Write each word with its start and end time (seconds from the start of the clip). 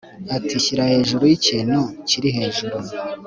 Ati 0.35 0.55
Shyira 0.63 0.83
hejuru 0.91 1.23
yikintu 1.31 1.79
kiri 2.09 2.29
hejuru 2.37 2.77